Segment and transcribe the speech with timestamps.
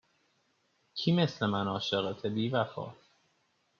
[0.95, 2.93] کی مثل من عاشقته بی وفا